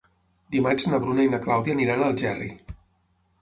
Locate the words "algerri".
2.13-2.49